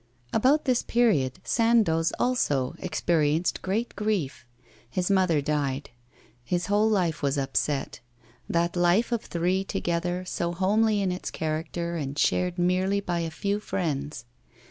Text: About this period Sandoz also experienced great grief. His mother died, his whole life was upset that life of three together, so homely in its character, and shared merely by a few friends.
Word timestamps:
About 0.33 0.65
this 0.65 0.81
period 0.81 1.37
Sandoz 1.43 2.11
also 2.17 2.73
experienced 2.79 3.61
great 3.61 3.95
grief. 3.95 4.47
His 4.89 5.11
mother 5.11 5.41
died, 5.43 5.91
his 6.43 6.65
whole 6.65 6.89
life 6.89 7.21
was 7.21 7.37
upset 7.37 7.99
that 8.49 8.75
life 8.75 9.11
of 9.11 9.21
three 9.21 9.63
together, 9.63 10.25
so 10.25 10.53
homely 10.53 11.01
in 11.03 11.11
its 11.11 11.29
character, 11.29 11.97
and 11.97 12.17
shared 12.17 12.57
merely 12.57 12.99
by 12.99 13.19
a 13.19 13.29
few 13.29 13.59
friends. 13.59 14.25